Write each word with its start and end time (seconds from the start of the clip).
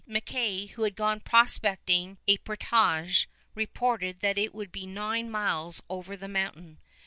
Mackay, 0.07 0.65
who 0.65 0.81
had 0.81 0.95
gone 0.95 1.19
prospecting 1.19 2.17
a 2.27 2.39
portage, 2.39 3.29
reported 3.53 4.21
that 4.21 4.35
it 4.39 4.51
would 4.51 4.71
be 4.71 4.87
nine 4.87 5.29
miles 5.29 5.83
over 5.91 6.17
the 6.17 6.27
mountain. 6.27 6.79